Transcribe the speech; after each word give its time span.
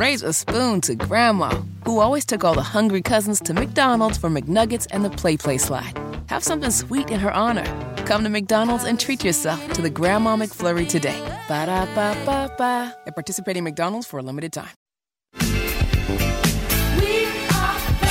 raise 0.00 0.22
a 0.22 0.32
spoon 0.32 0.80
to 0.80 0.94
Grandma, 0.94 1.50
who 1.84 2.00
always 2.00 2.24
took 2.24 2.42
all 2.42 2.54
the 2.54 2.62
hungry 2.62 3.02
cousins 3.02 3.38
to 3.38 3.52
McDonald's 3.52 4.16
for 4.16 4.30
McNuggets 4.30 4.86
and 4.90 5.04
the 5.04 5.10
Play 5.10 5.36
Play 5.36 5.58
slide. 5.58 5.92
Have 6.28 6.42
something 6.42 6.70
sweet 6.70 7.10
in 7.10 7.20
her 7.20 7.30
honor. 7.30 7.66
Come 8.06 8.24
to 8.24 8.30
McDonald's 8.30 8.84
and 8.84 8.98
treat 8.98 9.22
yourself 9.22 9.60
to 9.74 9.82
the 9.82 9.90
Grandma 9.90 10.36
McFlurry 10.36 10.88
today. 10.88 11.20
Ba 11.48 11.66
da 11.66 11.84
ba 11.94 12.16
ba 12.24 12.50
ba. 12.56 12.96
At 13.06 13.14
participating 13.14 13.62
McDonald's 13.62 14.06
for 14.06 14.18
a 14.18 14.22
limited 14.22 14.54
time. 14.54 14.70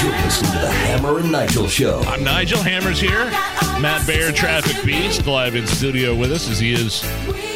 You're 0.04 0.12
listening 0.12 0.52
to 0.52 0.60
the 0.60 0.72
Hammer 0.72 1.18
and 1.18 1.32
Nigel 1.32 1.68
Show. 1.68 2.02
I'm 2.06 2.24
Nigel 2.24 2.62
Hammers 2.62 3.02
here. 3.02 3.26
Matt 3.82 4.06
Bair, 4.06 4.32
Traffic 4.32 4.86
Beast, 4.86 5.26
live 5.26 5.56
in 5.56 5.66
studio 5.66 6.16
with 6.16 6.32
us 6.32 6.48
as 6.50 6.60
he 6.60 6.72
is 6.72 7.02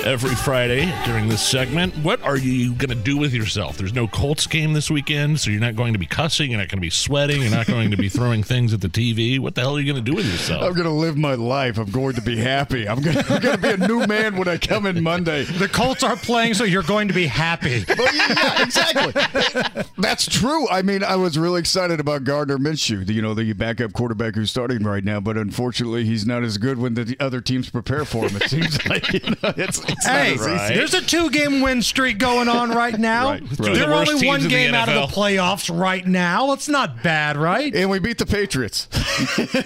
every 0.05 0.35
Friday 0.35 0.93
during 1.05 1.29
this 1.29 1.41
segment. 1.41 1.95
What 1.97 2.21
are 2.23 2.37
you 2.37 2.73
going 2.73 2.89
to 2.89 3.03
do 3.03 3.17
with 3.17 3.33
yourself? 3.33 3.77
There's 3.77 3.93
no 3.93 4.07
Colts 4.07 4.47
game 4.47 4.73
this 4.73 4.91
weekend, 4.91 5.39
so 5.39 5.49
you're 5.49 5.61
not 5.61 5.75
going 5.75 5.93
to 5.93 5.99
be 5.99 6.05
cussing, 6.05 6.51
you're 6.51 6.59
not 6.59 6.67
going 6.67 6.79
to 6.79 6.85
be 6.85 6.89
sweating, 6.89 7.41
you're 7.41 7.51
not 7.51 7.67
going 7.67 7.91
to 7.91 7.97
be 7.97 8.09
throwing 8.09 8.43
things 8.43 8.73
at 8.73 8.81
the 8.81 8.89
TV. 8.89 9.39
What 9.39 9.55
the 9.55 9.61
hell 9.61 9.77
are 9.77 9.79
you 9.79 9.91
going 9.91 10.03
to 10.03 10.11
do 10.11 10.15
with 10.15 10.25
yourself? 10.25 10.63
I'm 10.63 10.73
going 10.73 10.87
to 10.87 10.91
live 10.91 11.17
my 11.17 11.35
life. 11.35 11.77
I'm 11.77 11.89
going 11.91 12.15
to 12.15 12.21
be 12.21 12.37
happy. 12.37 12.87
I'm 12.87 13.01
going 13.01 13.17
to 13.17 13.57
be 13.61 13.69
a 13.69 13.77
new 13.77 14.05
man 14.05 14.35
when 14.37 14.47
I 14.47 14.57
come 14.57 14.85
in 14.85 15.01
Monday. 15.01 15.43
The 15.43 15.69
Colts 15.69 16.03
are 16.03 16.15
playing, 16.15 16.55
so 16.55 16.63
you're 16.63 16.83
going 16.83 17.07
to 17.07 17.13
be 17.13 17.27
happy. 17.27 17.85
Well, 17.87 18.15
yeah, 18.15 18.33
yeah, 18.35 18.63
exactly. 18.63 19.83
That's 19.97 20.27
true. 20.27 20.67
I 20.69 20.81
mean, 20.81 21.03
I 21.03 21.15
was 21.15 21.37
really 21.37 21.59
excited 21.59 21.99
about 21.99 22.23
Gardner 22.23 22.57
Minshew, 22.57 23.07
you 23.09 23.21
know, 23.21 23.33
the 23.33 23.53
backup 23.53 23.93
quarterback 23.93 24.35
who's 24.35 24.49
starting 24.49 24.83
right 24.83 25.03
now, 25.03 25.19
but 25.19 25.37
unfortunately, 25.37 26.05
he's 26.05 26.25
not 26.25 26.43
as 26.43 26.57
good 26.57 26.77
when 26.77 26.93
the 26.93 27.15
other 27.19 27.41
teams 27.41 27.69
prepare 27.69 28.05
for 28.05 28.27
him. 28.27 28.35
It 28.35 28.49
seems 28.49 28.85
like 28.87 29.13
you 29.13 29.19
know, 29.19 29.53
it's, 29.57 29.79
it's 29.87 29.92
Hey, 30.01 30.33
as 30.33 30.69
there's 30.69 30.93
a 30.93 31.01
two-game 31.01 31.61
win 31.61 31.81
streak 31.81 32.17
going 32.17 32.49
on 32.49 32.71
right 32.71 32.97
now. 32.97 33.13
Right, 33.33 33.41
right. 33.41 33.57
They're 33.57 33.87
The 33.87 33.95
only 33.95 34.27
one 34.27 34.41
the 34.41 34.49
game 34.49 34.73
out 34.73 34.89
of 34.89 35.09
the 35.09 35.15
playoffs 35.15 35.75
right 35.75 36.05
now. 36.05 36.51
It's 36.53 36.67
not 36.67 37.01
bad, 37.03 37.37
right? 37.37 37.73
And 37.73 37.89
we 37.89 37.99
beat 37.99 38.17
the 38.17 38.25
Patriots. 38.25 38.87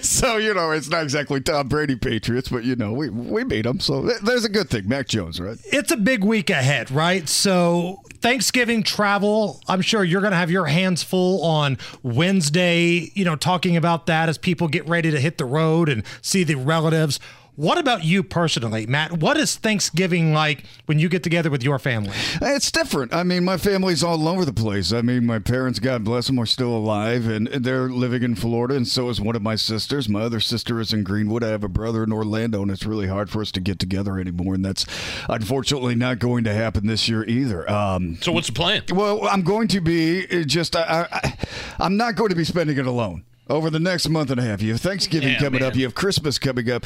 so, 0.06 0.36
you 0.36 0.54
know, 0.54 0.70
it's 0.70 0.88
not 0.88 1.02
exactly 1.02 1.40
Tom 1.40 1.68
Brady 1.68 1.96
Patriots, 1.96 2.48
but, 2.48 2.64
you 2.64 2.76
know, 2.76 2.92
we, 2.92 3.08
we 3.10 3.44
beat 3.44 3.62
them. 3.62 3.80
So 3.80 4.02
there's 4.22 4.44
a 4.44 4.48
good 4.48 4.70
thing. 4.70 4.88
Mac 4.88 5.08
Jones, 5.08 5.40
right? 5.40 5.58
It's 5.66 5.90
a 5.90 5.96
big 5.96 6.24
week 6.24 6.50
ahead, 6.50 6.90
right? 6.90 7.28
So 7.28 8.00
Thanksgiving 8.20 8.82
travel, 8.82 9.60
I'm 9.68 9.80
sure 9.82 10.04
you're 10.04 10.20
going 10.20 10.32
to 10.32 10.38
have 10.38 10.50
your 10.50 10.66
hands 10.66 11.02
full 11.02 11.42
on 11.44 11.78
Wednesday, 12.02 13.10
you 13.14 13.24
know, 13.24 13.36
talking 13.36 13.76
about 13.76 14.06
that 14.06 14.28
as 14.28 14.38
people 14.38 14.68
get 14.68 14.86
ready 14.88 15.10
to 15.10 15.20
hit 15.20 15.38
the 15.38 15.44
road 15.44 15.88
and 15.88 16.04
see 16.22 16.44
the 16.44 16.54
relatives. 16.56 17.18
What 17.58 17.76
about 17.76 18.04
you 18.04 18.22
personally, 18.22 18.86
Matt? 18.86 19.14
What 19.14 19.36
is 19.36 19.56
Thanksgiving 19.56 20.32
like 20.32 20.62
when 20.86 21.00
you 21.00 21.08
get 21.08 21.24
together 21.24 21.50
with 21.50 21.64
your 21.64 21.80
family? 21.80 22.14
It's 22.40 22.70
different. 22.70 23.12
I 23.12 23.24
mean, 23.24 23.44
my 23.44 23.56
family's 23.56 24.04
all 24.04 24.28
over 24.28 24.44
the 24.44 24.52
place. 24.52 24.92
I 24.92 25.02
mean, 25.02 25.26
my 25.26 25.40
parents, 25.40 25.80
God 25.80 26.04
bless 26.04 26.28
them, 26.28 26.38
are 26.38 26.46
still 26.46 26.70
alive, 26.70 27.26
and 27.26 27.48
they're 27.48 27.88
living 27.88 28.22
in 28.22 28.36
Florida, 28.36 28.76
and 28.76 28.86
so 28.86 29.08
is 29.08 29.20
one 29.20 29.34
of 29.34 29.42
my 29.42 29.56
sisters. 29.56 30.08
My 30.08 30.20
other 30.20 30.38
sister 30.38 30.78
is 30.78 30.92
in 30.92 31.02
Greenwood. 31.02 31.42
I 31.42 31.48
have 31.48 31.64
a 31.64 31.68
brother 31.68 32.04
in 32.04 32.12
Orlando, 32.12 32.62
and 32.62 32.70
it's 32.70 32.86
really 32.86 33.08
hard 33.08 33.28
for 33.28 33.42
us 33.42 33.50
to 33.50 33.60
get 33.60 33.80
together 33.80 34.20
anymore, 34.20 34.54
and 34.54 34.64
that's 34.64 34.86
unfortunately 35.28 35.96
not 35.96 36.20
going 36.20 36.44
to 36.44 36.54
happen 36.54 36.86
this 36.86 37.08
year 37.08 37.24
either. 37.24 37.68
Um, 37.68 38.18
so, 38.22 38.30
what's 38.30 38.46
the 38.46 38.52
plan? 38.52 38.84
well, 38.92 39.26
I'm 39.26 39.42
going 39.42 39.66
to 39.66 39.80
be 39.80 40.28
uh, 40.30 40.44
just, 40.44 40.76
I, 40.76 41.08
I, 41.10 41.36
I'm 41.80 41.96
not 41.96 42.14
going 42.14 42.30
to 42.30 42.36
be 42.36 42.44
spending 42.44 42.78
it 42.78 42.86
alone. 42.86 43.24
Over 43.48 43.70
the 43.70 43.80
next 43.80 44.08
month 44.10 44.30
and 44.30 44.38
a 44.38 44.42
half, 44.42 44.60
you 44.60 44.72
have 44.72 44.80
Thanksgiving 44.80 45.30
Yeah, 45.30 45.38
coming 45.38 45.60
man. 45.62 45.70
up, 45.70 45.76
you 45.76 45.84
have 45.84 45.94
Christmas 45.94 46.38
coming 46.38 46.70
up, 46.70 46.84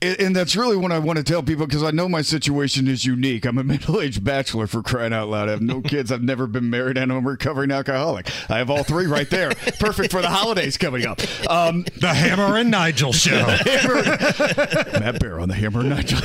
and, 0.00 0.18
and 0.20 0.36
that's 0.36 0.54
really 0.54 0.76
what 0.76 0.92
I 0.92 0.98
want 1.00 1.16
to 1.18 1.24
tell 1.24 1.42
people 1.42 1.66
because 1.66 1.82
I 1.82 1.90
know 1.90 2.08
my 2.08 2.22
situation 2.22 2.86
is 2.86 3.04
unique. 3.04 3.44
I'm 3.44 3.58
a 3.58 3.64
middle-aged 3.74 4.22
bachelor 4.22 4.66
for 4.68 4.80
crying 4.82 5.12
out 5.12 5.28
loud. 5.28 5.48
I 5.48 5.52
have 5.52 5.60
no 5.62 5.80
kids. 5.82 6.12
I've 6.12 6.22
never 6.22 6.46
been 6.46 6.70
married, 6.70 6.96
and 6.98 7.10
I'm 7.10 7.26
a 7.26 7.28
recovering 7.30 7.72
alcoholic. 7.72 8.30
I 8.50 8.58
have 8.58 8.70
all 8.70 8.84
three 8.84 9.06
right 9.06 9.28
there, 9.28 9.50
perfect 9.80 10.12
for 10.12 10.22
the 10.22 10.28
holidays 10.30 10.76
coming 10.78 11.04
up. 11.04 11.20
Um, 11.50 11.84
The 12.00 12.14
Hammer 12.14 12.58
and 12.58 12.70
Nigel 12.70 13.12
show. 13.12 13.44
Matt 13.44 15.18
Bair 15.20 15.40
on 15.40 15.48
the 15.48 15.54
Hammer 15.56 15.80
and 15.80 15.90
Nigel. 15.90 16.18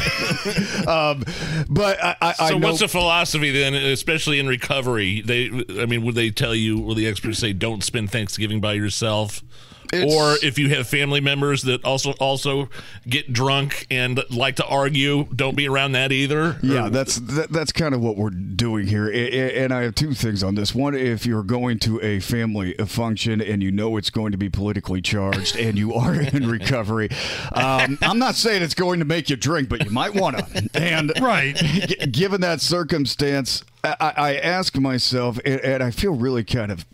um, 0.88 1.23
but 1.69 2.01
I, 2.03 2.16
I, 2.22 2.29
I 2.39 2.49
So, 2.49 2.57
know, 2.57 2.67
what's 2.67 2.79
the 2.79 2.88
philosophy 2.88 3.51
then, 3.51 3.73
especially 3.73 4.39
in 4.39 4.47
recovery? 4.47 5.22
They, 5.22 5.49
I 5.81 5.85
mean, 5.85 6.03
would 6.03 6.16
they 6.16 6.29
tell 6.29 6.53
you, 6.55 6.78
will 6.79 6.95
the 6.95 7.07
experts 7.07 7.39
say, 7.39 7.53
don't 7.53 7.83
spend 7.83 8.11
Thanksgiving 8.11 8.59
by 8.61 8.73
yourself? 8.73 9.44
It's- 9.91 10.13
or 10.13 10.35
if 10.45 10.59
you 10.59 10.69
have 10.69 10.88
family 10.88 11.19
members 11.22 11.63
that 11.63 11.83
also 11.83 12.11
also 12.13 12.69
get 13.07 13.33
drunk 13.33 13.88
and 13.89 14.22
like 14.29 14.55
to 14.57 14.66
argue, 14.66 15.25
don't 15.35 15.55
be 15.55 15.67
around 15.67 15.94
that 15.94 16.11
either. 16.11 16.57
Yeah, 16.61 16.88
Or- 16.88 16.89
that's 16.89 17.16
that, 17.16 17.51
that's 17.51 17.72
kind 17.72 17.95
of 17.95 18.01
what 18.01 18.16
we're 18.17 18.29
doing 18.29 18.88
here. 18.88 19.07
And 19.09 19.73
I 19.73 19.83
have 19.83 19.95
two 19.95 20.13
things 20.13 20.44
on 20.44 20.55
this. 20.55 20.75
One, 20.75 20.94
if 20.95 21.25
you're 21.25 21.44
going 21.44 21.79
to 21.79 22.01
a 22.01 22.19
family 22.19 22.73
function 22.85 23.41
and 23.41 23.63
you 23.63 23.72
know 23.72 23.97
it's 23.97 24.09
going 24.09 24.31
to 24.31 24.38
be 24.38 24.49
politically 24.49 25.01
charged 25.01 25.55
and 25.55 25.78
you 25.78 25.94
are 25.94 26.13
in 26.22 26.47
recovery, 26.47 27.09
um, 27.53 27.97
I'm 28.01 28.19
not 28.19 28.35
saying 28.35 28.61
it's 28.61 28.75
going 28.75 28.99
to 28.99 29.05
make 29.05 29.29
you 29.29 29.35
drink, 29.35 29.69
but 29.69 29.83
you 29.85 29.91
might 29.91 30.13
want 30.13 30.38
to. 30.38 30.69
And 30.75 31.11
Right. 31.22 31.55
g- 31.55 31.95
given 32.07 32.41
that 32.41 32.61
circumstance, 32.61 33.63
I, 33.83 34.13
I 34.16 34.35
ask 34.35 34.75
myself, 34.78 35.39
and 35.45 35.81
I 35.81 35.91
feel 35.91 36.13
really 36.13 36.44
kind 36.44 36.72
of 36.72 36.85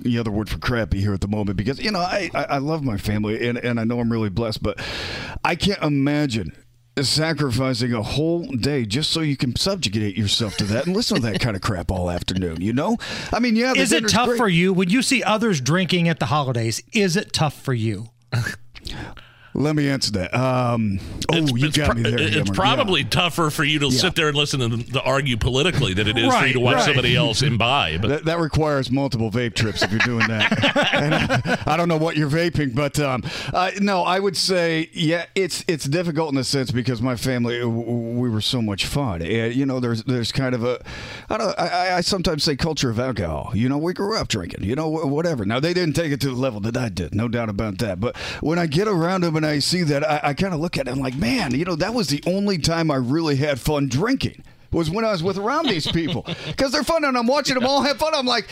the 0.00 0.18
other 0.18 0.30
word 0.30 0.48
for 0.48 0.58
crappy 0.58 1.00
here 1.00 1.14
at 1.14 1.20
the 1.20 1.28
moment 1.28 1.56
because 1.56 1.78
you 1.80 1.90
know 1.90 2.00
I, 2.00 2.30
I, 2.34 2.44
I 2.44 2.58
love 2.58 2.82
my 2.82 2.96
family 2.96 3.48
and, 3.48 3.58
and 3.58 3.80
I 3.80 3.84
know 3.84 4.00
I'm 4.00 4.10
really 4.12 4.30
blessed, 4.30 4.62
but 4.62 4.78
I 5.44 5.54
can't 5.54 5.82
imagine 5.82 6.52
sacrificing 7.00 7.92
a 7.94 8.02
whole 8.02 8.42
day 8.42 8.84
just 8.84 9.10
so 9.10 9.20
you 9.20 9.36
can 9.36 9.56
subjugate 9.56 10.16
yourself 10.16 10.56
to 10.58 10.64
that 10.64 10.86
and 10.86 10.94
listen 10.94 11.16
to 11.16 11.22
that 11.22 11.40
kind 11.40 11.56
of 11.56 11.62
crap 11.62 11.90
all 11.90 12.10
afternoon. 12.10 12.60
You 12.60 12.72
know, 12.72 12.98
I 13.32 13.40
mean, 13.40 13.56
yeah, 13.56 13.72
Is 13.74 13.92
it 13.92 14.08
tough 14.08 14.28
great. 14.28 14.38
for 14.38 14.48
you 14.48 14.72
when 14.72 14.90
you 14.90 15.02
see 15.02 15.22
others 15.22 15.60
drinking 15.60 16.08
at 16.08 16.18
the 16.18 16.26
holidays? 16.26 16.82
Is 16.92 17.16
it 17.16 17.32
tough 17.32 17.54
for 17.60 17.72
you? 17.72 18.10
Let 19.54 19.74
me 19.74 19.88
answer 19.88 20.12
that. 20.12 20.32
Um, 20.34 21.00
oh, 21.28 21.36
It's, 21.36 21.52
you 21.52 21.66
it's 21.68 21.76
got 21.76 21.96
me 21.96 22.02
there. 22.02 22.20
It's 22.20 22.34
Hammer. 22.36 22.52
probably 22.54 23.02
tougher 23.04 23.50
for 23.50 23.64
you 23.64 23.80
to 23.80 23.90
sit 23.90 24.14
there 24.14 24.28
and 24.28 24.36
listen 24.36 24.60
to, 24.60 24.92
to 24.92 25.02
argue 25.02 25.36
politically 25.36 25.92
than 25.92 26.06
it 26.06 26.16
is 26.16 26.32
for 26.34 26.46
you 26.46 26.52
to 26.52 26.60
watch 26.60 26.76
right. 26.76 26.84
somebody 26.84 27.16
else 27.16 27.42
imbibe. 27.42 28.02
That, 28.02 28.24
that 28.26 28.38
requires 28.38 28.90
multiple 28.92 29.30
vape 29.30 29.54
trips 29.54 29.82
if 29.82 29.90
you're 29.90 29.98
doing 30.00 30.28
that. 30.28 30.94
and 30.94 31.14
I, 31.14 31.62
I 31.66 31.76
don't 31.76 31.88
know 31.88 31.96
what 31.96 32.16
you're 32.16 32.30
vaping, 32.30 32.74
but 32.76 33.00
um, 33.00 33.24
uh, 33.52 33.72
no, 33.80 34.02
I 34.02 34.20
would 34.20 34.36
say 34.36 34.88
yeah, 34.92 35.26
it's 35.34 35.64
it's 35.66 35.84
difficult 35.84 36.32
in 36.32 36.38
a 36.38 36.44
sense 36.44 36.70
because 36.70 37.02
my 37.02 37.16
family 37.16 37.64
we 37.64 38.28
were 38.28 38.40
so 38.40 38.62
much 38.62 38.86
fun. 38.86 39.20
And, 39.20 39.52
you 39.54 39.66
know, 39.66 39.80
there's 39.80 40.04
there's 40.04 40.30
kind 40.30 40.54
of 40.54 40.62
a 40.64 40.80
I 41.28 41.38
don't 41.38 41.58
I, 41.58 41.66
I- 41.66 41.96
I 41.96 42.00
sometimes 42.02 42.44
say 42.44 42.54
culture 42.54 42.88
of 42.90 43.00
alcohol. 43.00 43.50
You 43.54 43.68
know, 43.68 43.78
we 43.78 43.94
grew 43.94 44.16
up 44.16 44.28
drinking. 44.28 44.62
You 44.62 44.76
know, 44.76 44.88
whatever. 44.88 45.44
Now 45.44 45.58
they 45.58 45.74
didn't 45.74 45.94
take 45.96 46.12
it 46.12 46.20
to 46.20 46.28
the 46.28 46.34
level 46.36 46.60
that 46.60 46.76
I 46.76 46.88
did, 46.88 47.14
no 47.16 47.26
doubt 47.26 47.48
about 47.48 47.78
that. 47.78 47.98
But 47.98 48.16
when 48.40 48.58
I 48.58 48.66
get 48.66 48.86
around 48.86 49.22
them 49.22 49.39
and 49.44 49.46
I 49.50 49.58
see 49.58 49.82
that, 49.84 50.08
I, 50.08 50.20
I 50.22 50.34
kind 50.34 50.52
of 50.52 50.60
look 50.60 50.76
at 50.76 50.86
it 50.86 50.90
and 50.90 50.98
I'm 50.98 51.02
like, 51.02 51.16
man, 51.16 51.54
you 51.54 51.64
know, 51.64 51.76
that 51.76 51.94
was 51.94 52.08
the 52.08 52.22
only 52.26 52.58
time 52.58 52.90
I 52.90 52.96
really 52.96 53.36
had 53.36 53.58
fun 53.58 53.88
drinking 53.88 54.44
was 54.70 54.90
when 54.90 55.02
I 55.02 55.12
was 55.12 55.22
with 55.22 55.38
around 55.38 55.66
these 55.66 55.90
people 55.90 56.26
because 56.46 56.72
they're 56.72 56.84
fun 56.84 57.04
and 57.04 57.16
I'm 57.16 57.26
watching 57.26 57.54
them 57.54 57.64
all 57.64 57.80
have 57.80 57.96
fun. 57.96 58.14
I'm 58.14 58.26
like, 58.26 58.48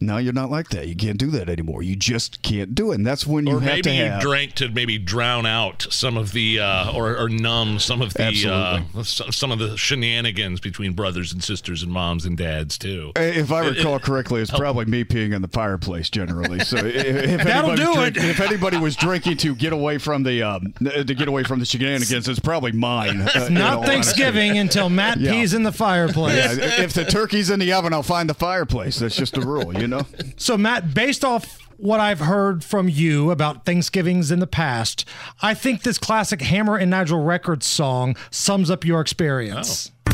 no, 0.00 0.16
you're 0.16 0.32
not 0.32 0.50
like 0.50 0.70
that. 0.70 0.88
You 0.88 0.96
can't 0.96 1.18
do 1.18 1.26
that 1.30 1.48
anymore. 1.48 1.82
You 1.82 1.94
just 1.96 2.42
can't 2.42 2.74
do 2.74 2.92
it. 2.92 2.96
And 2.96 3.06
that's 3.06 3.26
when 3.26 3.46
you 3.46 3.56
or 3.56 3.60
have 3.60 3.66
maybe 3.70 3.82
to 3.82 3.94
you 3.94 4.04
have. 4.04 4.20
drank 4.22 4.54
to 4.54 4.68
maybe 4.68 4.98
drown 4.98 5.46
out 5.46 5.86
some 5.90 6.16
of 6.16 6.32
the 6.32 6.58
uh, 6.60 6.92
or, 6.94 7.16
or 7.16 7.28
numb 7.28 7.78
some 7.78 8.00
of 8.02 8.14
the 8.14 8.50
uh, 8.50 9.02
some 9.02 9.50
of 9.52 9.58
the 9.58 9.76
shenanigans 9.76 10.60
between 10.60 10.92
brothers 10.94 11.32
and 11.32 11.42
sisters 11.44 11.82
and 11.82 11.92
moms 11.92 12.24
and 12.24 12.36
dads 12.36 12.78
too. 12.78 13.12
if 13.16 13.52
I 13.52 13.66
recall 13.68 13.98
correctly, 13.98 14.40
it's 14.40 14.50
probably 14.50 14.86
me 14.86 15.04
peeing 15.04 15.34
in 15.34 15.42
the 15.42 15.48
fireplace 15.48 16.08
generally. 16.10 16.60
So 16.60 16.76
if, 16.78 16.94
if 16.94 17.42
That'll 17.44 17.70
anybody 17.72 17.76
do 17.76 17.94
drink- 18.00 18.16
it. 18.16 18.24
If 18.30 18.40
anybody 18.40 18.76
was 18.78 18.96
drinking 18.96 19.36
to 19.38 19.54
get 19.54 19.72
away 19.72 19.98
from 19.98 20.22
the 20.22 20.42
um, 20.42 20.72
to 20.80 21.04
get 21.14 21.28
away 21.28 21.42
from 21.44 21.58
the 21.58 21.64
shenanigans, 21.66 22.28
it's 22.28 22.40
probably 22.40 22.72
mine. 22.72 23.20
uh, 23.22 23.46
in 23.48 23.54
Not 23.54 23.78
honesty. 23.78 23.90
Thanksgiving 23.92 24.58
until 24.58 24.88
Matt 24.88 25.18
Yeah. 25.18 25.32
pees 25.32 25.54
in 25.54 25.62
the 25.62 25.72
fireplace. 25.72 26.56
Yeah, 26.56 26.82
if 26.82 26.92
the 26.94 27.04
turkey's 27.04 27.50
in 27.50 27.58
the 27.60 27.72
oven, 27.72 27.92
I'll 27.92 28.02
find 28.02 28.28
the 28.28 28.34
fireplace. 28.34 28.98
That's 28.98 29.16
just 29.16 29.36
a 29.36 29.40
rule, 29.40 29.78
you 29.78 29.86
know. 29.90 30.06
So, 30.36 30.56
Matt, 30.56 30.94
based 30.94 31.24
off 31.24 31.58
what 31.76 32.00
I've 32.00 32.20
heard 32.20 32.62
from 32.62 32.88
you 32.88 33.30
about 33.30 33.64
Thanksgivings 33.64 34.30
in 34.30 34.38
the 34.38 34.46
past, 34.46 35.04
I 35.42 35.54
think 35.54 35.82
this 35.82 35.98
classic 35.98 36.40
Hammer 36.42 36.76
and 36.76 36.90
Nigel 36.90 37.22
Records 37.22 37.66
song 37.66 38.16
sums 38.30 38.70
up 38.70 38.84
your 38.84 39.00
experience. 39.00 39.90
Oh. 40.08 40.10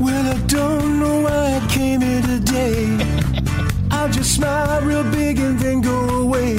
Well, 0.00 0.34
I 0.34 0.38
don't 0.46 0.98
know 0.98 1.20
why 1.22 1.60
I 1.62 1.68
came 1.68 2.00
here 2.00 2.22
today. 2.22 2.98
I'll 3.90 4.10
just 4.10 4.34
smile 4.34 4.82
real 4.82 5.04
big 5.10 5.38
and 5.38 5.58
then 5.58 5.80
go 5.80 6.22
away. 6.22 6.54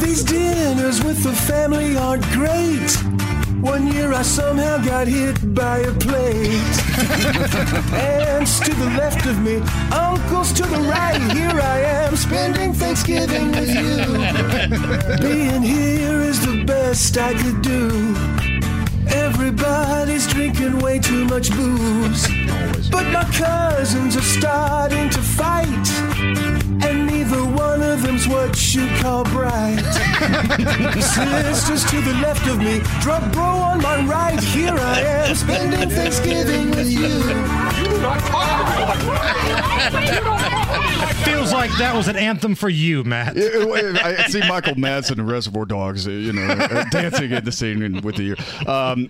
These 0.00 0.24
dinners 0.24 1.02
with 1.02 1.22
the 1.22 1.32
family 1.32 1.96
aren't 1.96 2.24
great. 2.30 3.33
One 3.64 3.90
year 3.94 4.12
I 4.12 4.20
somehow 4.20 4.76
got 4.84 5.08
hit 5.08 5.54
by 5.54 5.78
a 5.78 5.92
plate. 5.92 6.76
Aunts 7.94 8.60
to 8.60 8.74
the 8.74 8.90
left 8.98 9.24
of 9.24 9.40
me, 9.40 9.56
uncles 9.90 10.52
to 10.52 10.64
the 10.64 10.80
right. 10.80 11.18
Here 11.32 11.58
I 11.58 11.80
am 11.80 12.14
spending 12.14 12.74
Thanksgiving 12.74 13.52
with 13.52 13.70
you. 13.74 15.26
Being 15.26 15.62
here 15.62 16.20
is 16.20 16.44
the 16.44 16.62
best 16.66 17.16
I 17.16 17.32
could 17.32 17.62
do. 17.62 18.14
Everybody's 19.08 20.26
drinking 20.26 20.80
way 20.80 20.98
too 20.98 21.24
much 21.24 21.50
booze. 21.56 22.28
But 22.90 23.06
my 23.12 23.24
cousins 23.32 24.14
are 24.14 24.28
starting 24.38 25.08
to 25.08 25.22
fight, 25.22 25.86
what 28.26 28.74
you 28.74 28.86
call 29.00 29.24
bright. 29.24 29.80
Sisters 31.02 31.84
to 31.90 32.00
the 32.00 32.14
left 32.22 32.46
of 32.46 32.58
me, 32.58 32.80
drug 33.00 33.32
bro 33.32 33.44
on 33.44 33.82
my 33.82 34.04
right. 34.06 34.42
Here 34.42 34.74
I 34.74 35.00
am, 35.00 35.34
spending 35.34 35.90
Thanksgiving 35.90 36.70
with 36.70 36.90
you. 36.90 37.08
Oh 38.06 38.84
Feels 40.06 40.43
like 41.68 41.78
that 41.78 41.96
was 41.96 42.08
an 42.08 42.16
anthem 42.16 42.54
for 42.54 42.68
you, 42.68 43.02
Matt. 43.04 43.38
I 43.38 44.26
see 44.26 44.40
Michael 44.40 44.74
Madsen 44.74 45.12
and 45.12 45.26
Reservoir 45.26 45.64
Dogs, 45.64 46.06
uh, 46.06 46.10
you 46.10 46.32
know, 46.34 46.42
uh, 46.46 46.84
dancing 46.90 47.30
in 47.32 47.42
the 47.42 47.52
scene 47.52 48.02
with 48.02 48.18
you. 48.18 48.36
Um, 48.70 49.08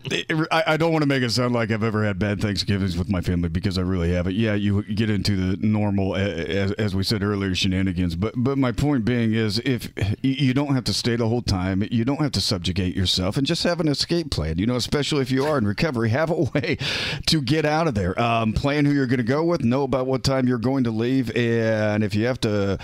I, 0.52 0.76
don't 0.76 0.92
want 0.92 1.02
to 1.02 1.08
make 1.08 1.24
it 1.24 1.30
sound 1.30 1.52
like 1.52 1.72
I've 1.72 1.82
ever 1.82 2.04
had 2.04 2.20
bad 2.20 2.40
Thanksgivings 2.40 2.96
with 2.96 3.08
my 3.08 3.20
family 3.20 3.48
because 3.48 3.76
I 3.76 3.80
really 3.82 4.12
haven't. 4.12 4.36
Yeah, 4.36 4.54
you 4.54 4.84
get 4.84 5.10
into 5.10 5.56
the 5.56 5.66
normal, 5.66 6.14
as, 6.14 6.70
as 6.72 6.94
we 6.94 7.02
said 7.02 7.24
earlier, 7.24 7.56
shenanigans. 7.56 8.14
But 8.14 8.34
but 8.36 8.56
my 8.56 8.70
point 8.70 9.04
being 9.04 9.34
is, 9.34 9.58
if 9.64 9.90
you- 10.22 10.44
you 10.44 10.54
don't 10.54 10.74
have 10.74 10.84
to 10.84 10.92
stay 10.94 11.16
the 11.16 11.28
whole 11.28 11.42
time, 11.42 11.82
you 11.90 12.04
don't 12.04 12.20
have 12.20 12.32
to 12.32 12.40
subjugate 12.40 12.94
yourself, 12.94 13.36
and 13.36 13.46
just 13.46 13.64
have 13.64 13.80
an 13.80 13.88
escape 13.88 14.30
plan. 14.30 14.58
You 14.58 14.66
know, 14.66 14.76
especially 14.76 15.22
if 15.22 15.32
you 15.32 15.44
are 15.44 15.58
in 15.58 15.66
recovery, 15.66 16.10
have 16.10 16.30
a 16.30 16.42
way 16.54 16.78
to 17.26 17.42
get 17.42 17.64
out 17.64 17.88
of 17.88 17.94
there. 17.94 18.20
Um, 18.20 18.52
plan 18.52 18.84
who 18.84 18.92
you're 18.92 19.06
going 19.06 19.18
to 19.18 19.24
go 19.24 19.42
with, 19.42 19.64
know 19.64 19.82
about 19.82 20.06
what 20.06 20.22
time 20.22 20.46
you're 20.46 20.58
going 20.58 20.84
to 20.84 20.90
leave, 20.92 21.34
and 21.36 22.04
if 22.04 22.14
you 22.14 22.26
have 22.26 22.40
to 22.44 22.78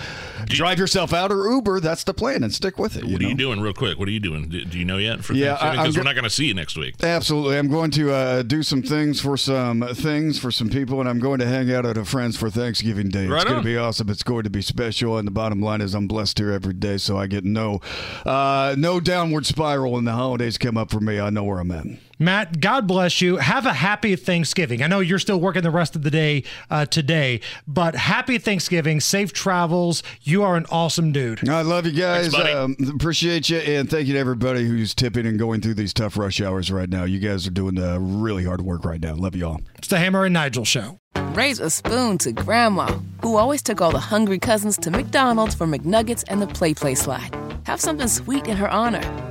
drive 0.45 0.77
yourself 0.77 1.13
out 1.13 1.31
or 1.31 1.49
Uber, 1.49 1.79
that's 1.79 2.03
the 2.03 2.13
plan, 2.13 2.43
and 2.43 2.53
stick 2.53 2.77
with 2.77 2.97
it. 2.97 3.03
What 3.05 3.21
are 3.21 3.23
know? 3.23 3.29
you 3.29 3.35
doing, 3.35 3.61
real 3.61 3.73
quick? 3.73 3.97
What 3.97 4.07
are 4.07 4.11
you 4.11 4.19
doing? 4.19 4.49
Do, 4.49 4.63
do 4.65 4.77
you 4.77 4.85
know 4.85 4.97
yet 4.97 5.23
for 5.23 5.33
Yeah, 5.33 5.55
Thanksgiving? 5.55 5.81
Because 5.81 5.97
we're 5.97 6.03
not 6.03 6.15
going 6.15 6.23
to 6.23 6.29
see 6.29 6.45
you 6.45 6.53
next 6.53 6.77
week. 6.77 6.95
Absolutely. 7.01 7.57
I'm 7.57 7.69
going 7.69 7.91
to 7.91 8.11
uh, 8.11 8.41
do 8.43 8.63
some 8.63 8.83
things 8.83 9.21
for 9.21 9.37
some 9.37 9.81
things 9.93 10.37
for 10.37 10.51
some 10.51 10.69
people, 10.69 10.99
and 10.99 11.09
I'm 11.09 11.19
going 11.19 11.39
to 11.39 11.47
hang 11.47 11.73
out 11.73 11.85
at 11.85 11.97
a 11.97 12.05
friend's 12.05 12.37
for 12.37 12.49
Thanksgiving 12.49 13.09
Day. 13.09 13.27
Right 13.27 13.41
it's 13.41 13.49
going 13.49 13.61
to 13.61 13.65
be 13.65 13.77
awesome. 13.77 14.09
It's 14.09 14.23
going 14.23 14.43
to 14.43 14.49
be 14.49 14.61
special, 14.61 15.17
and 15.17 15.27
the 15.27 15.31
bottom 15.31 15.61
line 15.61 15.81
is 15.81 15.93
I'm 15.93 16.07
blessed 16.07 16.37
here 16.37 16.51
every 16.51 16.73
day, 16.73 16.97
so 16.97 17.17
I 17.17 17.27
get 17.27 17.43
no 17.43 17.79
uh, 18.25 18.75
no 18.77 18.99
downward 18.99 19.45
spiral 19.45 19.93
when 19.93 20.05
the 20.05 20.13
holidays 20.13 20.57
come 20.57 20.77
up 20.77 20.91
for 20.91 20.99
me. 20.99 21.19
I 21.19 21.29
know 21.29 21.43
where 21.43 21.59
I'm 21.59 21.71
at. 21.71 21.85
Matt, 22.21 22.59
God 22.59 22.85
bless 22.85 23.19
you. 23.19 23.37
Have 23.37 23.65
a 23.65 23.73
happy 23.73 24.15
Thanksgiving. 24.15 24.83
I 24.83 24.87
know 24.87 24.99
you're 24.99 25.17
still 25.17 25.39
working 25.39 25.63
the 25.63 25.71
rest 25.71 25.95
of 25.95 26.03
the 26.03 26.11
day 26.11 26.43
uh, 26.69 26.85
today, 26.85 27.41
but 27.67 27.95
happy 27.95 28.37
Thanksgiving. 28.37 28.99
Safe 28.99 29.33
travels. 29.33 30.03
You 30.21 30.43
are 30.43 30.55
an 30.55 30.67
awesome 30.69 31.11
dude. 31.11 31.49
I 31.49 31.63
love 31.63 31.87
you 31.87 31.93
guys. 31.93 32.31
Thanks, 32.31 32.53
um, 32.53 32.75
appreciate 32.93 33.49
you, 33.49 33.57
and 33.57 33.89
thank 33.89 34.05
you 34.05 34.13
to 34.13 34.19
everybody 34.19 34.67
who's 34.67 34.93
tipping 34.93 35.25
and 35.25 35.39
going 35.39 35.61
through 35.61 35.73
these 35.73 35.95
tough 35.95 36.15
rush 36.15 36.39
hours 36.41 36.71
right 36.71 36.89
now. 36.89 37.05
You 37.05 37.17
guys 37.17 37.47
are 37.47 37.51
doing 37.51 37.79
uh, 37.79 37.97
really 37.99 38.45
hard 38.45 38.61
work 38.61 38.85
right 38.85 39.01
now. 39.01 39.15
Love 39.15 39.35
you 39.35 39.47
all. 39.47 39.61
It's 39.79 39.87
the 39.87 39.97
Hammer 39.97 40.23
and 40.23 40.33
Nigel 40.35 40.63
show. 40.63 40.99
Raise 41.33 41.59
a 41.59 41.71
spoon 41.71 42.19
to 42.19 42.31
Grandma, 42.33 42.99
who 43.23 43.37
always 43.37 43.63
took 43.63 43.81
all 43.81 43.91
the 43.91 43.99
hungry 43.99 44.37
cousins 44.37 44.77
to 44.77 44.91
McDonald's 44.91 45.55
for 45.55 45.65
McNuggets 45.65 46.23
and 46.27 46.39
the 46.39 46.47
Play 46.47 46.75
Play 46.75 46.93
slide. 46.93 47.35
Have 47.63 47.81
something 47.81 48.07
sweet 48.07 48.45
in 48.45 48.57
her 48.57 48.69
honor. 48.69 49.30